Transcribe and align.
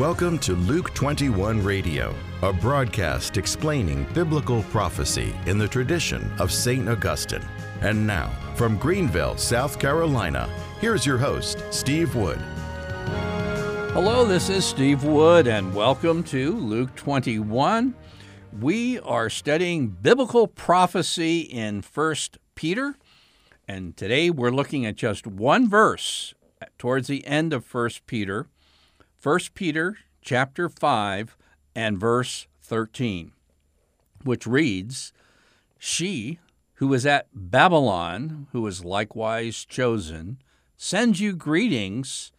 Welcome 0.00 0.38
to 0.38 0.54
Luke 0.54 0.94
21 0.94 1.62
Radio, 1.62 2.14
a 2.40 2.54
broadcast 2.54 3.36
explaining 3.36 4.06
biblical 4.14 4.62
prophecy 4.70 5.34
in 5.44 5.58
the 5.58 5.68
tradition 5.68 6.32
of 6.38 6.50
St. 6.50 6.88
Augustine. 6.88 7.44
And 7.82 8.06
now, 8.06 8.30
from 8.54 8.78
Greenville, 8.78 9.36
South 9.36 9.78
Carolina, 9.78 10.48
here's 10.80 11.04
your 11.04 11.18
host, 11.18 11.62
Steve 11.70 12.14
Wood. 12.14 12.38
Hello, 13.92 14.24
this 14.24 14.48
is 14.48 14.64
Steve 14.64 15.04
Wood, 15.04 15.46
and 15.46 15.74
welcome 15.74 16.24
to 16.24 16.54
Luke 16.54 16.94
21. 16.94 17.94
We 18.58 19.00
are 19.00 19.28
studying 19.28 19.88
biblical 19.88 20.46
prophecy 20.46 21.40
in 21.40 21.82
1 21.82 22.16
Peter, 22.54 22.94
and 23.68 23.94
today 23.98 24.30
we're 24.30 24.50
looking 24.50 24.86
at 24.86 24.96
just 24.96 25.26
one 25.26 25.68
verse 25.68 26.32
towards 26.78 27.06
the 27.06 27.26
end 27.26 27.52
of 27.52 27.70
1 27.70 27.90
Peter, 28.06 28.46
1 29.22 29.38
Peter 29.52 29.98
chapter 30.22 30.70
5 30.70 31.36
and 31.74 32.00
verse 32.00 32.46
13, 32.62 33.32
which 34.24 34.46
reads, 34.46 35.12
She 35.78 36.38
who 36.74 36.94
is 36.94 37.04
at 37.04 37.28
Babylon, 37.34 38.46
who 38.52 38.66
is 38.66 38.82
likewise 38.82 39.66
chosen, 39.66 40.38
sends 40.78 41.20
you 41.20 41.34
greetings, 41.34 42.32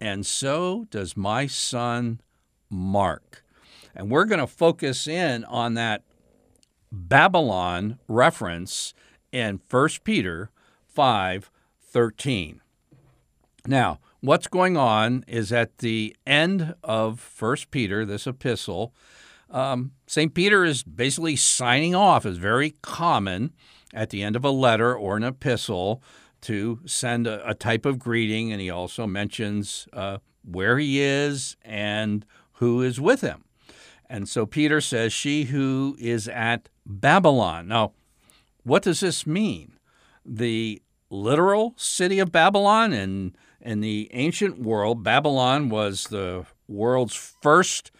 and 0.00 0.26
so 0.26 0.88
does 0.90 1.16
my 1.16 1.46
son 1.46 2.20
Mark. 2.68 3.44
And 3.94 4.10
we're 4.10 4.24
going 4.24 4.40
to 4.40 4.48
focus 4.48 5.06
in 5.06 5.44
on 5.44 5.74
that 5.74 6.02
Babylon 6.90 8.00
reference 8.08 8.94
in 9.30 9.60
1 9.70 9.88
Peter 10.02 10.50
5 10.88 11.52
13. 11.88 12.60
Now, 13.64 14.00
what's 14.26 14.48
going 14.48 14.76
on 14.76 15.24
is 15.28 15.52
at 15.52 15.78
the 15.78 16.14
end 16.26 16.74
of 16.82 17.20
First 17.20 17.70
Peter, 17.70 18.04
this 18.04 18.26
epistle, 18.26 18.92
um, 19.50 19.92
St. 20.08 20.34
Peter 20.34 20.64
is 20.64 20.82
basically 20.82 21.36
signing 21.36 21.94
off. 21.94 22.26
It's 22.26 22.36
very 22.36 22.74
common 22.82 23.52
at 23.94 24.10
the 24.10 24.24
end 24.24 24.34
of 24.34 24.44
a 24.44 24.50
letter 24.50 24.94
or 24.96 25.16
an 25.16 25.22
epistle 25.22 26.02
to 26.40 26.80
send 26.84 27.28
a, 27.28 27.48
a 27.48 27.54
type 27.54 27.86
of 27.86 28.00
greeting, 28.00 28.50
and 28.50 28.60
he 28.60 28.68
also 28.68 29.06
mentions 29.06 29.86
uh, 29.92 30.18
where 30.44 30.76
he 30.76 31.00
is 31.00 31.56
and 31.62 32.26
who 32.54 32.82
is 32.82 33.00
with 33.00 33.20
him. 33.20 33.44
And 34.10 34.28
so 34.28 34.44
Peter 34.44 34.80
says, 34.80 35.12
She 35.12 35.44
who 35.44 35.96
is 36.00 36.26
at 36.26 36.68
Babylon. 36.84 37.68
Now, 37.68 37.92
what 38.64 38.82
does 38.82 39.00
this 39.00 39.24
mean? 39.24 39.78
The 40.24 40.82
literal 41.10 41.74
city 41.76 42.18
of 42.18 42.32
Babylon 42.32 42.92
and 42.92 43.36
in 43.66 43.80
the 43.80 44.08
ancient 44.12 44.58
world, 44.58 45.02
Babylon 45.02 45.68
was 45.68 46.04
the 46.04 46.46
world's 46.68 47.14
first 47.16 47.90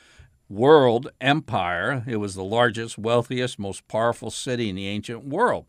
world 0.48 1.10
empire. 1.20 2.04
It 2.06 2.16
was 2.16 2.34
the 2.34 2.44
largest, 2.44 2.96
wealthiest, 2.96 3.58
most 3.58 3.86
powerful 3.88 4.30
city 4.30 4.70
in 4.70 4.76
the 4.76 4.86
ancient 4.86 5.26
world. 5.26 5.66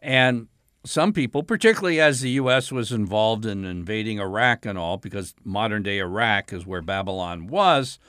And 0.00 0.48
some 0.84 1.12
people, 1.12 1.44
particularly 1.44 2.00
as 2.00 2.20
the 2.20 2.30
U.S. 2.30 2.72
was 2.72 2.90
involved 2.90 3.46
in 3.46 3.64
invading 3.64 4.18
Iraq 4.18 4.66
and 4.66 4.76
all, 4.76 4.96
because 4.96 5.34
modern 5.44 5.84
day 5.84 5.98
Iraq 5.98 6.52
is 6.52 6.66
where 6.66 6.82
Babylon 6.82 7.46
was, 7.46 8.00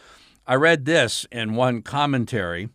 I 0.47 0.55
read 0.55 0.85
this 0.85 1.27
in 1.31 1.53
one 1.53 1.83
commentary 1.83 2.69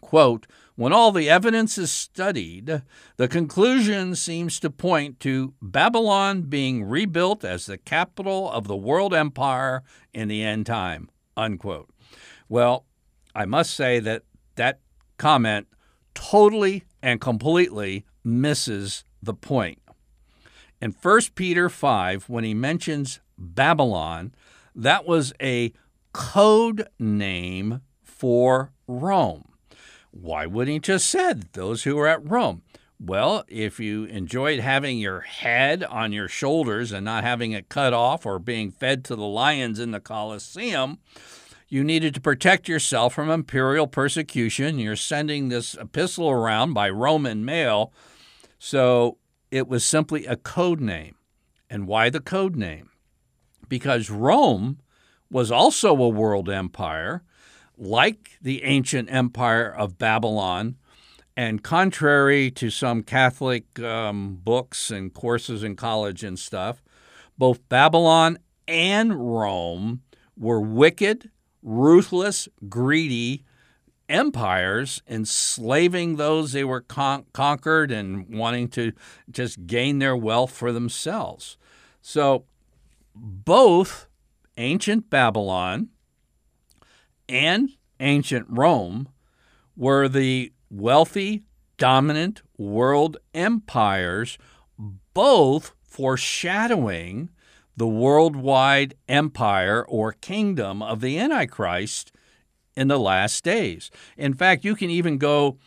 quote, 0.00 0.46
when 0.78 0.92
all 0.92 1.10
the 1.10 1.28
evidence 1.28 1.76
is 1.76 1.90
studied, 1.90 2.82
the 3.16 3.26
conclusion 3.26 4.14
seems 4.14 4.60
to 4.60 4.70
point 4.70 5.18
to 5.18 5.52
Babylon 5.60 6.42
being 6.42 6.84
rebuilt 6.84 7.44
as 7.44 7.66
the 7.66 7.78
capital 7.78 8.48
of 8.48 8.68
the 8.68 8.76
world 8.76 9.12
empire 9.12 9.82
in 10.14 10.28
the 10.28 10.44
end 10.44 10.66
time. 10.66 11.10
Unquote. 11.36 11.90
Well, 12.48 12.86
I 13.34 13.44
must 13.44 13.74
say 13.74 13.98
that 13.98 14.22
that 14.54 14.78
comment 15.16 15.66
totally 16.14 16.84
and 17.02 17.20
completely 17.20 18.06
misses 18.22 19.02
the 19.20 19.34
point. 19.34 19.80
In 20.80 20.92
1 20.92 21.20
Peter 21.34 21.68
5, 21.68 22.28
when 22.28 22.44
he 22.44 22.54
mentions 22.54 23.18
Babylon, 23.36 24.32
that 24.76 25.08
was 25.08 25.32
a 25.42 25.72
code 26.12 26.86
name 27.00 27.80
for 28.00 28.70
Rome. 28.86 29.47
Why 30.20 30.46
wouldn't 30.46 30.72
he 30.72 30.80
just 30.80 31.08
said 31.08 31.52
those 31.52 31.84
who 31.84 31.96
are 31.98 32.08
at 32.08 32.28
Rome? 32.28 32.62
Well, 33.00 33.44
if 33.46 33.78
you 33.78 34.04
enjoyed 34.04 34.58
having 34.58 34.98
your 34.98 35.20
head 35.20 35.84
on 35.84 36.10
your 36.10 36.26
shoulders 36.26 36.90
and 36.90 37.04
not 37.04 37.22
having 37.22 37.52
it 37.52 37.68
cut 37.68 37.92
off 37.92 38.26
or 38.26 38.40
being 38.40 38.72
fed 38.72 39.04
to 39.04 39.14
the 39.14 39.24
lions 39.24 39.78
in 39.78 39.92
the 39.92 40.00
Colosseum, 40.00 40.98
you 41.68 41.84
needed 41.84 42.14
to 42.14 42.20
protect 42.20 42.68
yourself 42.68 43.14
from 43.14 43.30
imperial 43.30 43.86
persecution. 43.86 44.80
You're 44.80 44.96
sending 44.96 45.48
this 45.48 45.74
epistle 45.74 46.28
around 46.28 46.72
by 46.74 46.90
Roman 46.90 47.44
mail. 47.44 47.92
So 48.58 49.18
it 49.52 49.68
was 49.68 49.86
simply 49.86 50.26
a 50.26 50.34
code 50.34 50.80
name. 50.80 51.14
And 51.70 51.86
why 51.86 52.10
the 52.10 52.20
code 52.20 52.56
name? 52.56 52.90
Because 53.68 54.10
Rome 54.10 54.80
was 55.30 55.52
also 55.52 55.90
a 55.90 56.08
world 56.08 56.48
empire 56.48 57.22
like 57.78 58.38
the 58.42 58.64
ancient 58.64 59.10
empire 59.10 59.68
of 59.68 59.98
Babylon. 59.98 60.76
And 61.36 61.62
contrary 61.62 62.50
to 62.52 62.68
some 62.68 63.02
Catholic 63.02 63.78
um, 63.78 64.40
books 64.42 64.90
and 64.90 65.14
courses 65.14 65.62
in 65.62 65.76
college 65.76 66.24
and 66.24 66.38
stuff, 66.38 66.82
both 67.36 67.66
Babylon 67.68 68.38
and 68.66 69.14
Rome 69.14 70.02
were 70.36 70.60
wicked, 70.60 71.30
ruthless, 71.62 72.48
greedy 72.68 73.44
empires, 74.08 75.02
enslaving 75.08 76.16
those 76.16 76.52
they 76.52 76.64
were 76.64 76.80
con- 76.80 77.26
conquered 77.32 77.92
and 77.92 78.28
wanting 78.28 78.68
to 78.68 78.92
just 79.30 79.66
gain 79.66 79.98
their 79.98 80.16
wealth 80.16 80.50
for 80.50 80.72
themselves. 80.72 81.56
So 82.00 82.44
both 83.14 84.08
ancient 84.56 85.10
Babylon 85.10 85.90
and 87.28 87.70
ancient 88.00 88.46
Rome 88.48 89.08
were 89.76 90.08
the 90.08 90.52
wealthy, 90.70 91.44
dominant 91.76 92.42
world 92.56 93.16
empires, 93.34 94.38
both 95.14 95.72
foreshadowing 95.82 97.30
the 97.76 97.86
worldwide 97.86 98.94
empire 99.08 99.84
or 99.88 100.12
kingdom 100.12 100.82
of 100.82 101.00
the 101.00 101.18
Antichrist 101.18 102.12
in 102.76 102.88
the 102.88 102.98
last 102.98 103.44
days. 103.44 103.90
In 104.16 104.34
fact, 104.34 104.64
you 104.64 104.74
can 104.74 104.90
even 104.90 105.18
go 105.18 105.58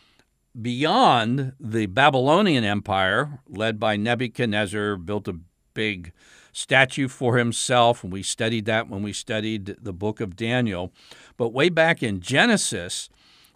beyond 0.60 1.54
the 1.60 1.86
Babylonian 1.86 2.66
Empire, 2.66 3.40
led 3.48 3.80
by 3.80 3.96
Nebuchadnezzar, 3.96 4.98
built 4.98 5.28
a 5.28 5.40
big 5.74 6.12
statue 6.52 7.08
for 7.08 7.38
himself. 7.38 8.04
And 8.04 8.12
we 8.12 8.24
studied 8.24 8.66
that 8.66 8.90
when 8.90 9.04
we 9.04 9.14
studied 9.14 9.78
the 9.82 9.94
book 9.94 10.20
of 10.20 10.36
Daniel. 10.36 10.92
But 11.38 11.54
way 11.54 11.70
back 11.70 12.04
in 12.04 12.20
Genesis, 12.20 13.10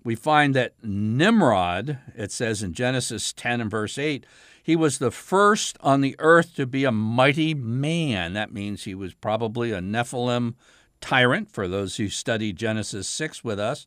we 0.03 0.15
find 0.15 0.53
that 0.53 0.73
Nimrod, 0.83 1.99
it 2.15 2.31
says 2.31 2.61
in 2.61 2.73
Genesis 2.73 3.33
10 3.33 3.61
and 3.61 3.71
verse 3.71 3.97
8, 3.97 4.25
he 4.61 4.75
was 4.75 4.97
the 4.97 5.11
first 5.11 5.77
on 5.81 6.01
the 6.01 6.15
earth 6.19 6.55
to 6.55 6.65
be 6.65 6.85
a 6.85 6.91
mighty 6.91 7.53
man. 7.53 8.33
That 8.33 8.51
means 8.51 8.83
he 8.83 8.95
was 8.95 9.13
probably 9.13 9.71
a 9.71 9.79
Nephilim 9.79 10.55
tyrant, 11.01 11.51
for 11.51 11.67
those 11.67 11.97
who 11.97 12.09
studied 12.09 12.57
Genesis 12.57 13.07
6 13.07 13.43
with 13.43 13.59
us. 13.59 13.85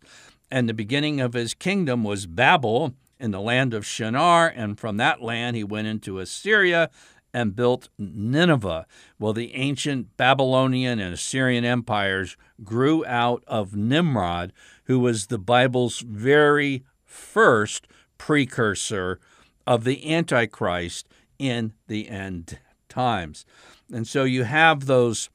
And 0.51 0.69
the 0.69 0.75
beginning 0.75 1.21
of 1.21 1.33
his 1.33 1.53
kingdom 1.53 2.05
was 2.05 2.27
Babel 2.27 2.95
in 3.19 3.33
the 3.33 3.41
land 3.41 3.75
of 3.75 3.85
Shinar, 3.85 4.47
and 4.55 4.79
from 4.79 4.97
that 4.99 5.21
land 5.21 5.57
he 5.57 5.65
went 5.65 5.89
into 5.89 6.21
Assyria 6.21 6.91
and 7.33 7.55
built 7.55 7.89
Nineveh. 7.99 8.87
Well, 9.19 9.33
the 9.33 9.55
ancient 9.55 10.17
Babylonian 10.17 10.99
and 10.99 11.15
Assyrian 11.15 11.65
empires 11.65 12.37
grew 12.65 13.05
out 13.07 13.45
of 13.47 13.77
Nimrod, 13.77 14.53
who 14.85 14.99
was 14.99 15.27
the 15.27 15.39
Bible's 15.39 16.01
very 16.01 16.85
first 17.05 17.87
precursor 18.17 19.21
of 19.67 19.85
the 19.85 20.13
Antichrist 20.13 21.09
in 21.39 21.73
the 21.87 22.09
end 22.09 22.59
times. 22.89 23.45
And 23.93 24.07
so 24.07 24.25
you 24.25 24.45
have 24.45 24.87
those 24.87 25.31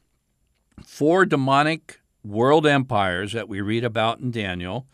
four 0.86 1.26
demonic 1.26 2.00
world 2.24 2.66
empires 2.66 3.34
that 3.34 3.50
we 3.50 3.62
read 3.62 3.84
about 3.84 4.20
in 4.20 4.32
Daniel 4.32 4.88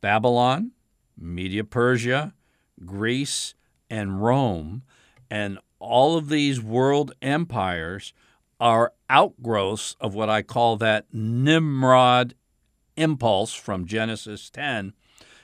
Babylon, 0.00 0.72
Media 1.16 1.62
Persia, 1.62 2.32
Greece, 2.84 3.54
and 3.90 4.22
Rome. 4.22 4.82
And 5.30 5.58
all 5.80 6.16
of 6.16 6.28
these 6.28 6.60
world 6.60 7.12
empires 7.20 8.12
are 8.60 8.92
outgrowths 9.08 9.96
of 10.00 10.14
what 10.14 10.28
I 10.28 10.42
call 10.42 10.76
that 10.76 11.06
Nimrod 11.12 12.34
impulse 12.96 13.54
from 13.54 13.86
Genesis 13.86 14.50
10. 14.50 14.92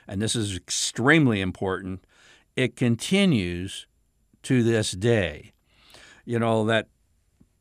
And 0.07 0.21
this 0.21 0.35
is 0.35 0.55
extremely 0.55 1.41
important. 1.41 2.05
It 2.55 2.75
continues 2.75 3.87
to 4.43 4.63
this 4.63 4.91
day. 4.91 5.53
You 6.23 6.39
know, 6.39 6.65
that 6.65 6.87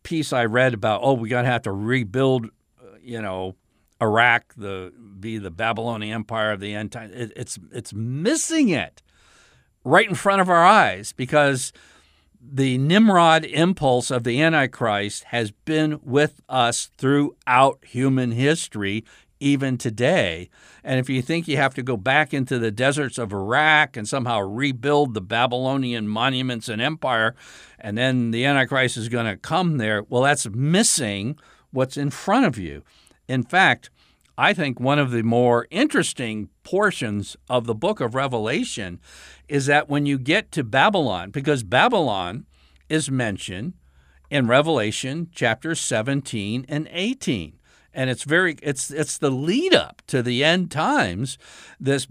piece 0.03 0.33
I 0.33 0.45
read 0.45 0.75
about, 0.75 1.01
oh, 1.03 1.15
we 1.15 1.29
got 1.29 1.43
to 1.43 1.49
have 1.49 1.63
to 1.63 1.73
rebuild, 1.73 2.47
uh, 2.47 2.97
you 3.03 3.21
know, 3.21 3.57
Iraq 4.01 4.53
the 4.57 4.93
be 5.19 5.39
the 5.39 5.51
Babylonian 5.51 6.15
Empire 6.15 6.53
of 6.53 6.61
the 6.61 6.75
end 6.75 6.93
time. 6.93 7.11
It, 7.15 7.33
it's 7.35 7.59
it's 7.73 7.95
missing 7.95 8.69
it 8.69 9.03
right 9.85 10.09
in 10.09 10.15
front 10.15 10.43
of 10.43 10.51
our 10.51 10.65
eyes 10.65 11.13
because 11.13 11.73
the 12.41 12.79
Nimrod 12.79 13.45
impulse 13.45 14.11
of 14.11 14.25
the 14.25 14.43
Antichrist 14.43 15.25
has 15.25 15.51
been 15.51 16.01
with 16.03 16.41
us 16.49 16.91
throughout 16.97 17.85
human 17.85 18.33
history, 18.33 19.05
even 19.41 19.77
today. 19.77 20.49
And 20.83 20.99
if 20.99 21.11
you 21.11 21.21
think 21.23 21.47
you 21.47 21.57
have 21.57 21.75
to 21.75 21.83
go 21.83 21.97
back 21.97 22.33
into 22.33 22.59
the 22.59 22.71
deserts 22.71 23.19
of 23.19 23.33
Iraq 23.33 23.97
and 23.97 24.09
somehow 24.09 24.41
rebuild 24.41 25.15
the 25.15 25.21
Babylonian 25.21 26.09
monuments 26.09 26.69
and 26.69 26.81
empire, 26.81 27.35
and 27.79 27.99
then 27.99 28.31
the 28.31 28.45
Antichrist 28.45 28.97
is 28.97 29.09
going 29.09 29.27
to 29.27 29.37
come 29.37 29.79
there, 29.79 30.03
well, 30.05 30.23
that's 30.23 30.49
missing 30.49 31.39
what's 31.71 31.97
in 31.97 32.11
front 32.11 32.47
of 32.47 32.57
you. 32.59 32.83
In 33.29 33.43
fact, 33.43 33.91
I 34.39 34.53
think 34.53 34.79
one 34.79 34.99
of 34.99 35.11
the 35.11 35.23
more 35.23 35.67
interesting 35.71 36.51
portions 36.67 37.37
of 37.49 37.65
the 37.65 37.77
book 37.77 38.01
of 38.01 38.17
Revelation 38.17 38.99
is 39.49 39.67
that 39.67 39.89
when 39.89 40.05
you 40.05 40.19
get 40.19 40.51
to 40.51 40.65
Babylon, 40.65 41.31
because 41.31 41.63
Babylon 41.63 42.45
is 42.89 43.09
mentioned 43.09 43.75
in 44.31 44.49
Revelation 44.49 45.29
chapter 45.33 45.77
17 45.77 46.67
and 46.69 46.89
18. 46.91 47.61
And 47.95 48.11
it's 48.11 48.25
very 48.25 48.57
it's 48.63 48.91
it's 48.91 49.17
the 49.17 49.31
lead 49.31 49.75
up 49.75 50.03
to 50.09 50.25
the 50.25 50.43
end 50.43 50.73
times, 50.73 51.39
this 51.79 52.09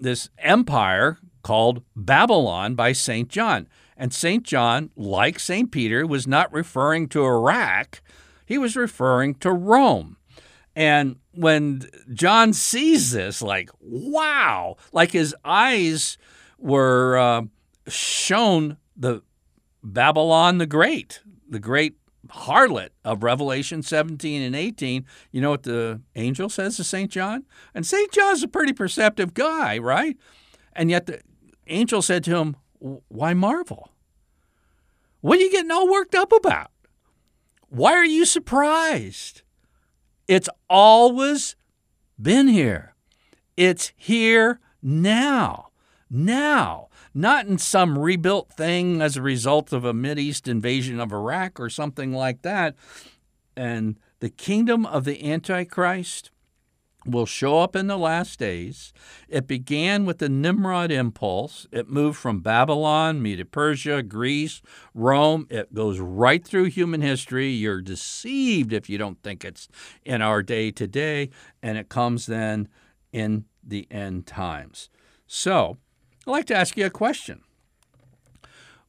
this 0.00 0.30
empire 0.38 1.18
called 1.42 1.82
Babylon 1.96 2.76
by 2.76 2.92
St. 2.92 3.28
John. 3.28 3.66
And 3.96 4.14
St. 4.14 4.44
John, 4.44 4.90
like 4.94 5.40
St. 5.40 5.72
Peter, 5.72 6.06
was 6.06 6.28
not 6.28 6.52
referring 6.52 7.08
to 7.08 7.24
Iraq, 7.24 8.00
he 8.46 8.58
was 8.58 8.76
referring 8.76 9.34
to 9.36 9.50
Rome. 9.50 10.18
And 10.74 11.16
when 11.32 11.82
John 12.12 12.52
sees 12.52 13.10
this, 13.10 13.42
like, 13.42 13.70
wow, 13.80 14.76
like 14.92 15.12
his 15.12 15.34
eyes 15.44 16.16
were 16.58 17.18
uh, 17.18 17.42
shown 17.88 18.78
the 18.96 19.22
Babylon 19.82 20.58
the 20.58 20.66
Great, 20.66 21.20
the 21.48 21.58
great 21.58 21.96
harlot 22.28 22.90
of 23.04 23.22
Revelation 23.22 23.82
17 23.82 24.42
and 24.42 24.56
18. 24.56 25.04
You 25.30 25.40
know 25.40 25.50
what 25.50 25.64
the 25.64 26.00
angel 26.16 26.48
says 26.48 26.76
to 26.76 26.84
St. 26.84 27.10
John? 27.10 27.44
And 27.74 27.86
St. 27.86 28.10
John's 28.12 28.42
a 28.42 28.48
pretty 28.48 28.72
perceptive 28.72 29.34
guy, 29.34 29.78
right? 29.78 30.16
And 30.72 30.90
yet 30.90 31.06
the 31.06 31.20
angel 31.66 32.00
said 32.00 32.24
to 32.24 32.36
him, 32.36 32.56
Why 32.78 33.34
marvel? 33.34 33.90
What 35.20 35.38
are 35.38 35.42
you 35.42 35.52
getting 35.52 35.70
all 35.70 35.90
worked 35.90 36.14
up 36.14 36.32
about? 36.32 36.70
Why 37.68 37.92
are 37.92 38.04
you 38.04 38.24
surprised? 38.24 39.41
It's 40.28 40.48
always 40.68 41.56
been 42.20 42.48
here. 42.48 42.94
It's 43.56 43.92
here 43.96 44.60
now. 44.82 45.68
Now. 46.10 46.88
Not 47.14 47.46
in 47.46 47.58
some 47.58 47.98
rebuilt 47.98 48.50
thing 48.52 49.02
as 49.02 49.16
a 49.16 49.22
result 49.22 49.72
of 49.72 49.84
a 49.84 49.92
U.S. 49.92 50.40
invasion 50.46 50.98
of 50.98 51.12
Iraq 51.12 51.60
or 51.60 51.68
something 51.68 52.12
like 52.12 52.42
that. 52.42 52.74
And 53.54 53.98
the 54.20 54.30
kingdom 54.30 54.86
of 54.86 55.04
the 55.04 55.30
Antichrist 55.30 56.30
will 57.04 57.26
show 57.26 57.58
up 57.60 57.74
in 57.74 57.86
the 57.86 57.98
last 57.98 58.38
days. 58.38 58.92
It 59.28 59.46
began 59.46 60.04
with 60.04 60.18
the 60.18 60.28
Nimrod 60.28 60.90
impulse. 60.90 61.66
It 61.72 61.88
moved 61.88 62.18
from 62.18 62.40
Babylon, 62.40 63.22
Medo 63.22 63.44
Persia, 63.44 64.02
Greece, 64.02 64.62
Rome. 64.94 65.46
It 65.50 65.74
goes 65.74 65.98
right 66.00 66.44
through 66.44 66.64
human 66.64 67.00
history. 67.00 67.50
You're 67.50 67.80
deceived 67.80 68.72
if 68.72 68.88
you 68.88 68.98
don't 68.98 69.22
think 69.22 69.44
it's 69.44 69.68
in 70.04 70.22
our 70.22 70.42
day 70.42 70.70
today. 70.70 71.30
And 71.62 71.78
it 71.78 71.88
comes 71.88 72.26
then 72.26 72.68
in 73.12 73.44
the 73.62 73.86
end 73.90 74.26
times. 74.26 74.88
So 75.26 75.78
I'd 76.26 76.30
like 76.30 76.46
to 76.46 76.56
ask 76.56 76.76
you 76.76 76.86
a 76.86 76.90
question 76.90 77.42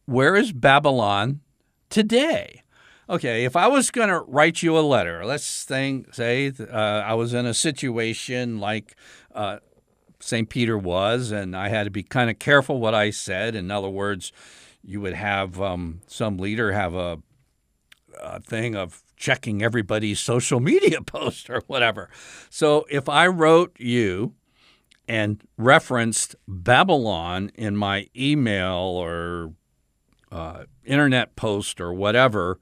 Where 0.05 0.35
is 0.35 0.51
Babylon 0.51 1.41
today? 1.89 2.62
Okay, 3.09 3.45
if 3.45 3.55
I 3.55 3.67
was 3.67 3.91
going 3.91 4.09
to 4.09 4.21
write 4.21 4.63
you 4.63 4.77
a 4.77 4.81
letter, 4.81 5.25
let's 5.25 5.63
think, 5.63 6.13
say 6.13 6.51
uh, 6.59 6.75
I 6.75 7.13
was 7.13 7.33
in 7.33 7.45
a 7.45 7.53
situation 7.53 8.59
like 8.59 8.95
uh, 9.33 9.57
St. 10.19 10.49
Peter 10.49 10.77
was, 10.77 11.31
and 11.31 11.55
I 11.55 11.69
had 11.69 11.83
to 11.83 11.91
be 11.91 12.03
kind 12.03 12.29
of 12.29 12.39
careful 12.39 12.79
what 12.79 12.93
I 12.93 13.09
said. 13.09 13.55
In 13.55 13.71
other 13.71 13.89
words, 13.89 14.31
you 14.83 15.01
would 15.01 15.13
have 15.13 15.61
um, 15.61 16.01
some 16.07 16.37
leader 16.37 16.71
have 16.71 16.95
a, 16.95 17.19
a 18.21 18.39
thing 18.39 18.75
of 18.75 19.01
checking 19.15 19.61
everybody's 19.61 20.19
social 20.19 20.59
media 20.61 21.01
post 21.01 21.49
or 21.49 21.61
whatever. 21.67 22.09
So 22.49 22.85
if 22.89 23.09
I 23.09 23.27
wrote 23.27 23.75
you 23.79 24.33
and 25.07 25.41
referenced 25.57 26.35
Babylon 26.47 27.51
in 27.55 27.75
my 27.75 28.07
email 28.15 28.75
or 28.75 29.53
uh, 30.31 30.63
internet 30.85 31.35
post 31.35 31.81
or 31.81 31.93
whatever, 31.93 32.59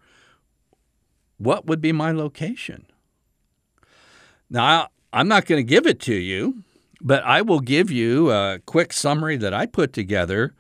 what 1.41 1.65
would 1.65 1.81
be 1.81 1.91
my 1.91 2.11
location? 2.11 2.85
Now, 4.49 4.89
I'm 5.11 5.27
not 5.27 5.45
going 5.45 5.59
to 5.59 5.69
give 5.69 5.87
it 5.87 5.99
to 6.01 6.13
you, 6.13 6.63
but 7.01 7.23
I 7.23 7.41
will 7.41 7.59
give 7.59 7.89
you 7.89 8.31
a 8.31 8.59
quick 8.65 8.93
summary 8.93 9.37
that 9.37 9.53
I 9.53 9.65
put 9.65 9.91
together 9.93 10.53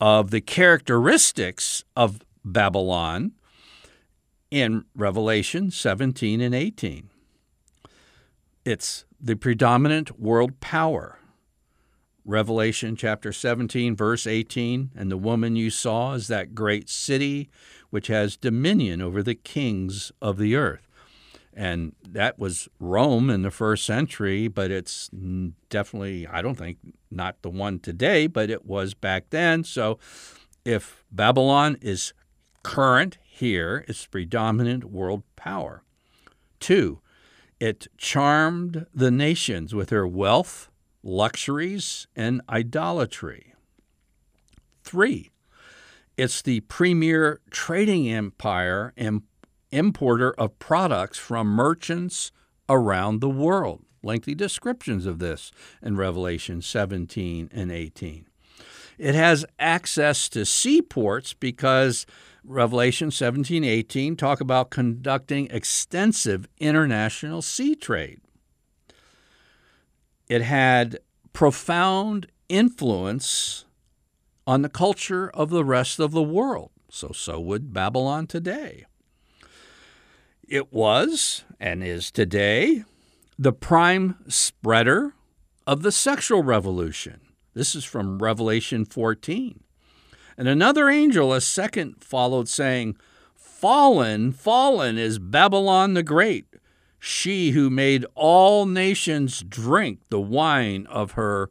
of 0.00 0.30
the 0.30 0.40
characteristics 0.40 1.84
of 1.94 2.20
Babylon 2.44 3.32
in 4.50 4.84
Revelation 4.94 5.70
17 5.70 6.40
and 6.40 6.54
18. 6.54 7.08
It's 8.64 9.04
the 9.20 9.36
predominant 9.36 10.18
world 10.18 10.60
power. 10.60 11.18
Revelation 12.26 12.96
chapter 12.96 13.32
17, 13.32 13.94
verse 13.94 14.26
18, 14.26 14.90
and 14.96 15.10
the 15.10 15.16
woman 15.16 15.54
you 15.54 15.70
saw 15.70 16.14
is 16.14 16.26
that 16.26 16.56
great 16.56 16.88
city 16.88 17.48
which 17.90 18.08
has 18.08 18.36
dominion 18.36 19.00
over 19.00 19.22
the 19.22 19.36
kings 19.36 20.10
of 20.20 20.36
the 20.36 20.56
earth. 20.56 20.88
And 21.54 21.94
that 22.06 22.38
was 22.38 22.68
Rome 22.80 23.30
in 23.30 23.42
the 23.42 23.50
first 23.52 23.84
century, 23.86 24.48
but 24.48 24.70
it's 24.72 25.08
definitely, 25.70 26.26
I 26.26 26.42
don't 26.42 26.56
think, 26.56 26.78
not 27.10 27.40
the 27.42 27.48
one 27.48 27.78
today, 27.78 28.26
but 28.26 28.50
it 28.50 28.66
was 28.66 28.92
back 28.92 29.30
then. 29.30 29.62
So 29.62 29.98
if 30.64 31.04
Babylon 31.12 31.78
is 31.80 32.12
current 32.64 33.18
here, 33.22 33.84
it's 33.86 34.04
predominant 34.04 34.84
world 34.84 35.22
power. 35.36 35.84
Two, 36.58 37.00
it 37.60 37.86
charmed 37.96 38.86
the 38.92 39.10
nations 39.12 39.74
with 39.74 39.90
her 39.90 40.06
wealth, 40.06 40.68
luxuries, 41.06 42.08
and 42.16 42.42
idolatry. 42.48 43.54
Three, 44.82 45.30
it's 46.16 46.42
the 46.42 46.60
premier 46.60 47.40
trading 47.50 48.10
empire 48.10 48.92
and 48.96 49.22
importer 49.70 50.32
of 50.32 50.58
products 50.58 51.16
from 51.18 51.46
merchants 51.46 52.32
around 52.68 53.20
the 53.20 53.30
world. 53.30 53.82
Lengthy 54.02 54.34
descriptions 54.34 55.06
of 55.06 55.18
this 55.20 55.52
in 55.80 55.96
Revelation 55.96 56.60
17 56.60 57.50
and 57.52 57.72
18. 57.72 58.26
It 58.98 59.14
has 59.14 59.44
access 59.58 60.28
to 60.30 60.44
seaports 60.44 61.34
because 61.34 62.06
Revelation 62.44 63.10
17, 63.10 63.62
18 63.62 64.16
talk 64.16 64.40
about 64.40 64.70
conducting 64.70 65.48
extensive 65.50 66.48
international 66.58 67.42
sea 67.42 67.74
trade. 67.74 68.20
It 70.28 70.42
had 70.42 70.98
profound 71.32 72.26
influence 72.48 73.64
on 74.46 74.62
the 74.62 74.68
culture 74.68 75.30
of 75.30 75.50
the 75.50 75.64
rest 75.64 75.98
of 75.98 76.12
the 76.12 76.22
world. 76.22 76.70
So, 76.90 77.12
so 77.12 77.40
would 77.40 77.72
Babylon 77.72 78.26
today. 78.26 78.86
It 80.48 80.72
was, 80.72 81.44
and 81.58 81.82
is 81.82 82.10
today, 82.10 82.84
the 83.38 83.52
prime 83.52 84.16
spreader 84.28 85.14
of 85.66 85.82
the 85.82 85.92
sexual 85.92 86.42
revolution. 86.42 87.20
This 87.54 87.74
is 87.74 87.84
from 87.84 88.18
Revelation 88.20 88.84
14. 88.84 89.60
And 90.38 90.48
another 90.48 90.88
angel, 90.88 91.32
a 91.32 91.40
second, 91.40 92.04
followed, 92.04 92.48
saying, 92.48 92.96
Fallen, 93.34 94.32
fallen 94.32 94.98
is 94.98 95.18
Babylon 95.18 95.94
the 95.94 96.02
Great, 96.02 96.45
she 96.98 97.50
who 97.50 97.70
made 97.70 98.04
all 98.14 98.66
nations 98.66 99.42
drink 99.42 100.00
the 100.08 100.20
wine 100.20 100.86
of 100.86 101.12
her 101.12 101.50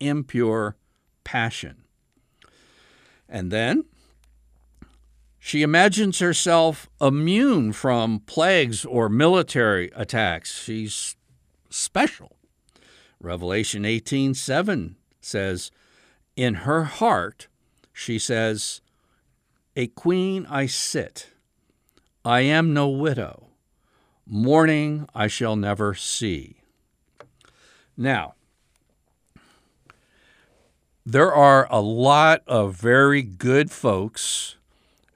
impure 0.00 0.76
passion. 1.24 1.84
And 3.28 3.50
then 3.50 3.84
she 5.38 5.62
imagines 5.62 6.20
herself 6.20 6.88
immune 7.00 7.72
from 7.72 8.20
plagues 8.20 8.84
or 8.84 9.08
military 9.08 9.90
attacks. 9.94 10.62
She's 10.62 11.16
special. 11.68 12.36
Revelation 13.20 13.84
18:7 13.84 14.96
says, 15.20 15.70
"In 16.36 16.54
her 16.66 16.84
heart 16.84 17.48
she 17.92 18.18
says, 18.18 18.80
a 19.76 19.88
queen 19.88 20.46
I 20.46 20.66
sit. 20.66 21.30
I 22.24 22.40
am 22.40 22.72
no 22.72 22.88
widow. 22.88 23.43
Mourning 24.26 25.06
I 25.14 25.26
shall 25.26 25.56
never 25.56 25.94
see. 25.94 26.56
Now, 27.96 28.34
there 31.06 31.32
are 31.32 31.66
a 31.70 31.80
lot 31.80 32.42
of 32.46 32.74
very 32.74 33.22
good 33.22 33.70
folks 33.70 34.56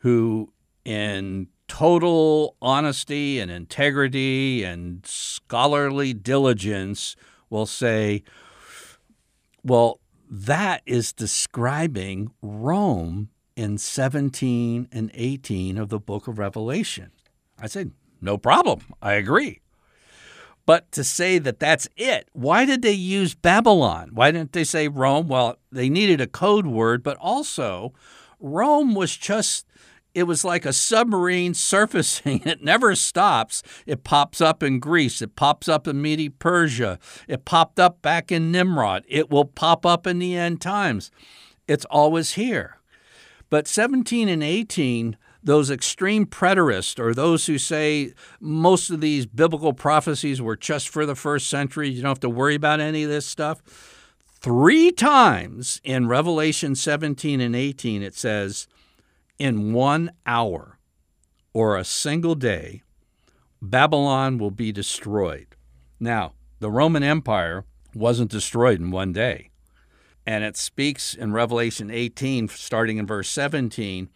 who, 0.00 0.52
in 0.84 1.48
total 1.66 2.56
honesty 2.60 3.40
and 3.40 3.50
integrity 3.50 4.62
and 4.62 5.04
scholarly 5.06 6.12
diligence, 6.12 7.16
will 7.50 7.66
say, 7.66 8.22
well, 9.62 10.00
that 10.30 10.82
is 10.84 11.12
describing 11.12 12.30
Rome 12.42 13.30
in 13.56 13.78
17 13.78 14.88
and 14.92 15.10
18 15.14 15.78
of 15.78 15.88
the 15.88 15.98
book 15.98 16.28
of 16.28 16.38
Revelation. 16.38 17.10
I 17.58 17.66
said, 17.66 17.92
no 18.20 18.38
problem. 18.38 18.80
I 19.00 19.14
agree. 19.14 19.60
But 20.66 20.92
to 20.92 21.02
say 21.02 21.38
that 21.38 21.60
that's 21.60 21.88
it, 21.96 22.28
why 22.32 22.66
did 22.66 22.82
they 22.82 22.92
use 22.92 23.34
Babylon? 23.34 24.10
Why 24.12 24.30
didn't 24.30 24.52
they 24.52 24.64
say 24.64 24.86
Rome? 24.86 25.26
Well, 25.26 25.56
they 25.72 25.88
needed 25.88 26.20
a 26.20 26.26
code 26.26 26.66
word, 26.66 27.02
but 27.02 27.16
also 27.16 27.94
Rome 28.38 28.94
was 28.94 29.16
just 29.16 29.64
it 30.14 30.24
was 30.24 30.44
like 30.44 30.66
a 30.66 30.72
submarine 30.72 31.54
surfacing. 31.54 32.42
It 32.44 32.62
never 32.62 32.94
stops. 32.94 33.62
It 33.86 34.04
pops 34.04 34.40
up 34.40 34.62
in 34.62 34.78
Greece. 34.80 35.22
It 35.22 35.36
pops 35.36 35.68
up 35.68 35.86
in 35.86 36.02
Medo 36.02 36.34
Persia. 36.38 36.98
It 37.26 37.44
popped 37.44 37.78
up 37.80 38.02
back 38.02 38.32
in 38.32 38.50
Nimrod. 38.52 39.04
It 39.08 39.30
will 39.30 39.44
pop 39.44 39.86
up 39.86 40.06
in 40.06 40.18
the 40.18 40.36
end 40.36 40.60
times. 40.60 41.10
It's 41.66 41.84
always 41.86 42.32
here. 42.32 42.78
But 43.48 43.68
17 43.68 44.28
and 44.28 44.42
18 44.42 45.16
those 45.42 45.70
extreme 45.70 46.26
preterists 46.26 46.98
or 46.98 47.14
those 47.14 47.46
who 47.46 47.58
say 47.58 48.12
most 48.40 48.90
of 48.90 49.00
these 49.00 49.26
biblical 49.26 49.72
prophecies 49.72 50.42
were 50.42 50.56
just 50.56 50.88
for 50.88 51.06
the 51.06 51.14
first 51.14 51.48
century, 51.48 51.88
you 51.88 52.02
don't 52.02 52.10
have 52.10 52.20
to 52.20 52.28
worry 52.28 52.54
about 52.54 52.80
any 52.80 53.04
of 53.04 53.10
this 53.10 53.26
stuff. 53.26 53.62
Three 54.40 54.92
times 54.92 55.80
in 55.84 56.06
Revelation 56.06 56.74
17 56.74 57.40
and 57.40 57.56
18, 57.56 58.02
it 58.02 58.14
says, 58.14 58.68
in 59.38 59.72
one 59.72 60.12
hour 60.26 60.78
or 61.52 61.76
a 61.76 61.84
single 61.84 62.34
day, 62.34 62.82
Babylon 63.60 64.38
will 64.38 64.50
be 64.50 64.70
destroyed. 64.72 65.56
Now, 65.98 66.34
the 66.60 66.70
Roman 66.70 67.02
Empire 67.02 67.64
wasn't 67.94 68.30
destroyed 68.30 68.80
in 68.80 68.90
one 68.90 69.12
day. 69.12 69.50
And 70.26 70.44
it 70.44 70.56
speaks 70.56 71.14
in 71.14 71.32
Revelation 71.32 71.90
18, 71.90 72.48
starting 72.48 72.98
in 72.98 73.06
verse 73.06 73.28
17, 73.30 74.10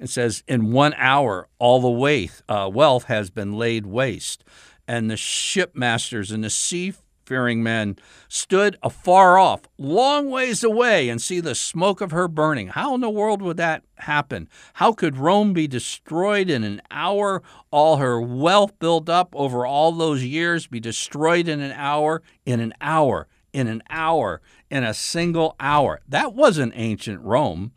it 0.00 0.08
says, 0.08 0.42
In 0.48 0.72
one 0.72 0.94
hour, 0.96 1.48
all 1.58 1.80
the 1.80 1.90
wealth, 1.90 2.42
uh, 2.48 2.70
wealth 2.72 3.04
has 3.04 3.30
been 3.30 3.52
laid 3.52 3.86
waste, 3.86 4.42
and 4.88 5.10
the 5.10 5.16
shipmasters 5.16 6.32
and 6.32 6.42
the 6.42 6.48
seafaring 6.48 7.62
men 7.62 7.96
stood 8.26 8.78
afar 8.82 9.38
off, 9.38 9.60
long 9.76 10.30
ways 10.30 10.64
away, 10.64 11.10
and 11.10 11.20
see 11.20 11.38
the 11.38 11.54
smoke 11.54 12.00
of 12.00 12.12
her 12.12 12.28
burning. 12.28 12.68
How 12.68 12.94
in 12.94 13.02
the 13.02 13.10
world 13.10 13.42
would 13.42 13.58
that 13.58 13.84
happen? 13.98 14.48
How 14.74 14.92
could 14.92 15.18
Rome 15.18 15.52
be 15.52 15.68
destroyed 15.68 16.48
in 16.48 16.64
an 16.64 16.80
hour? 16.90 17.42
All 17.70 17.98
her 17.98 18.18
wealth 18.20 18.78
built 18.78 19.10
up 19.10 19.34
over 19.36 19.66
all 19.66 19.92
those 19.92 20.24
years 20.24 20.66
be 20.66 20.80
destroyed 20.80 21.46
in 21.46 21.60
an 21.60 21.72
hour? 21.72 22.22
In 22.46 22.60
an 22.60 22.72
hour. 22.80 23.28
In 23.52 23.66
an 23.66 23.82
hour. 23.90 24.40
In 24.70 24.82
a 24.82 24.94
single 24.94 25.56
hour. 25.60 26.00
That 26.08 26.32
wasn't 26.32 26.72
ancient 26.74 27.20
Rome. 27.20 27.72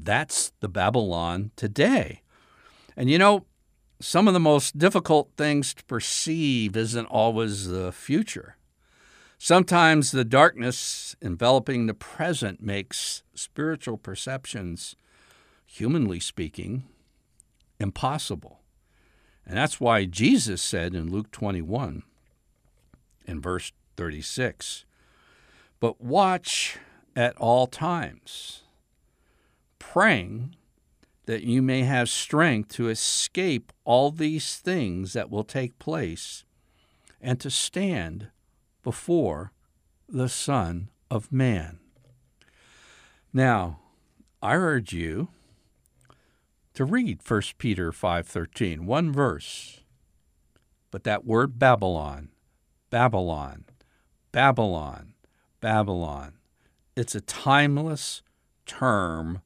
That's 0.00 0.52
the 0.60 0.68
Babylon 0.68 1.50
today. 1.56 2.22
And 2.96 3.10
you 3.10 3.18
know, 3.18 3.46
some 4.00 4.28
of 4.28 4.34
the 4.34 4.40
most 4.40 4.78
difficult 4.78 5.30
things 5.36 5.74
to 5.74 5.84
perceive 5.84 6.76
isn't 6.76 7.06
always 7.06 7.66
the 7.66 7.92
future. 7.92 8.56
Sometimes 9.38 10.10
the 10.10 10.24
darkness 10.24 11.16
enveloping 11.22 11.86
the 11.86 11.94
present 11.94 12.60
makes 12.60 13.22
spiritual 13.34 13.96
perceptions, 13.96 14.96
humanly 15.64 16.20
speaking, 16.20 16.84
impossible. 17.78 18.60
And 19.46 19.56
that's 19.56 19.80
why 19.80 20.04
Jesus 20.04 20.60
said 20.60 20.94
in 20.94 21.10
Luke 21.10 21.30
21, 21.30 22.02
in 23.26 23.40
verse 23.40 23.72
36, 23.96 24.84
But 25.80 26.00
watch 26.00 26.78
at 27.14 27.36
all 27.36 27.66
times 27.66 28.62
praying 29.78 30.54
that 31.26 31.42
you 31.42 31.60
may 31.60 31.82
have 31.82 32.08
strength 32.08 32.70
to 32.70 32.88
escape 32.88 33.72
all 33.84 34.10
these 34.10 34.56
things 34.56 35.12
that 35.12 35.30
will 35.30 35.44
take 35.44 35.78
place 35.78 36.44
and 37.20 37.38
to 37.40 37.50
stand 37.50 38.28
before 38.82 39.52
the 40.08 40.28
Son 40.28 40.88
of 41.10 41.30
Man. 41.30 41.80
Now, 43.32 43.80
I 44.40 44.54
urge 44.54 44.92
you 44.92 45.28
to 46.74 46.84
read 46.84 47.20
1 47.22 47.58
Peter 47.58 47.92
5:13, 47.92 48.86
one 48.86 49.12
verse. 49.12 49.82
But 50.90 51.04
that 51.04 51.26
word 51.26 51.58
Babylon, 51.58 52.30
Babylon, 52.88 53.66
Babylon, 54.32 55.14
Babylon, 55.60 56.38
it's 56.96 57.14
a 57.14 57.20
timeless 57.20 58.22
term 58.64 59.42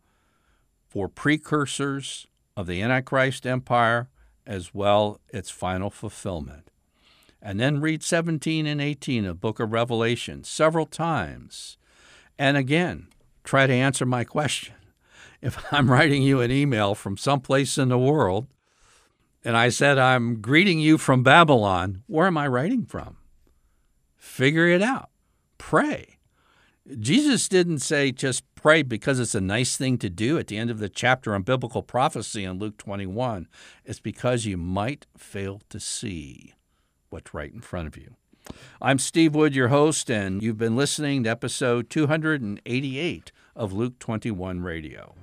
for 0.93 1.09
precursors 1.09 2.27
of 2.55 2.67
the 2.67 2.83
Antichrist 2.83 3.47
empire 3.47 4.11
as 4.47 4.75
well 4.75 5.19
its 5.31 5.49
final 5.49 5.89
fulfillment. 5.89 6.71
And 7.41 7.59
then 7.59 7.81
read 7.81 8.03
17 8.03 8.67
and 8.67 8.79
18 8.79 9.25
of 9.25 9.41
book 9.41 9.59
of 9.59 9.73
Revelation 9.73 10.45
several 10.45 10.85
times. 10.85 11.79
And 12.39 12.59
again, 12.59 13.07
try 13.43 13.67
to 13.67 13.73
answer 13.73 14.05
my 14.05 14.25
question. 14.25 14.75
If 15.41 15.73
I'm 15.73 15.91
writing 15.91 16.23
you 16.23 16.41
an 16.41 16.53
email 16.53 16.95
from 16.95 17.17
someplace 17.17 17.77
in 17.77 17.89
the 17.89 17.99
world 17.99 18.47
and 19.43 19.57
I 19.57 19.71
said 19.71 19.99
I'm 19.99 20.41
greeting 20.41 20.79
you 20.79 20.99
from 20.99 21.25
Babylon, 21.25 22.05
where 22.07 22.29
am 22.29 22.37
I 22.39 22.47
writing 22.47 22.85
from? 22.85 23.17
Figure 24.17 24.69
it 24.69 24.83
out. 24.83 25.09
Pray. 25.59 26.19
Jesus 27.01 27.49
didn't 27.49 27.81
say 27.81 28.13
just 28.13 28.45
pray 28.63 28.83
because 28.83 29.19
it's 29.19 29.35
a 29.35 29.41
nice 29.41 29.77
thing 29.77 29.99
to 29.99 30.09
do 30.09 30.39
at 30.39 30.47
the 30.47 30.57
end 30.57 30.71
of 30.71 30.79
the 30.79 30.89
chapter 30.89 31.35
on 31.35 31.43
biblical 31.43 31.83
prophecy 31.83 32.45
in 32.45 32.61
Luke 32.61 32.79
21. 32.79 33.49
It's 33.85 33.99
because 33.99 34.47
you 34.47 34.57
might 34.57 35.05
fail 35.19 35.61
to 35.69 35.81
see 35.81 36.55
what's 37.11 37.35
right 37.35 37.53
in 37.53 37.61
front 37.61 37.89
of 37.89 37.97
you. 37.97 38.15
I'm 38.81 39.01
Steve 39.01 39.35
Wood, 39.35 39.57
your 39.57 39.69
host, 39.69 40.09
and 40.09 40.41
you've 40.45 40.59
been 40.59 40.77
listening 40.77 41.25
to 41.25 41.31
episode 41.31 41.91
288 41.91 43.33
of 43.57 43.73
Luke 43.73 43.99
21 43.99 44.61
Radio. 44.61 45.17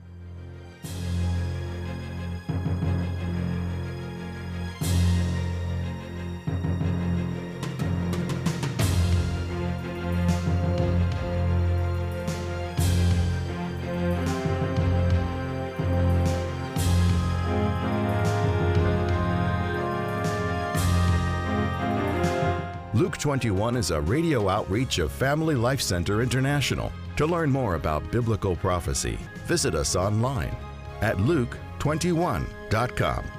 Luke 22.99 23.17
21 23.17 23.77
is 23.77 23.91
a 23.91 24.01
radio 24.01 24.49
outreach 24.49 24.99
of 24.99 25.09
Family 25.09 25.55
Life 25.55 25.79
Center 25.79 26.21
International. 26.21 26.91
To 27.15 27.25
learn 27.25 27.49
more 27.49 27.75
about 27.75 28.11
biblical 28.11 28.57
prophecy, 28.57 29.17
visit 29.47 29.73
us 29.73 29.95
online 29.95 30.53
at 30.99 31.15
luke21.com. 31.15 33.38